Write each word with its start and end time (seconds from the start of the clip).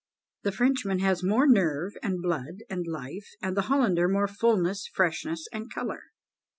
The 0.41 0.51
Frenchman 0.51 0.97
has 0.97 1.21
more 1.21 1.45
nerve, 1.47 1.93
and 2.01 2.23
blood, 2.23 2.63
and 2.71 2.87
life, 2.87 3.35
and 3.39 3.55
the 3.55 3.69
Hollander 3.69 4.07
more 4.09 4.27
fulness, 4.27 4.87
freshness, 4.87 5.45
and 5.53 5.71
colour." 5.71 6.05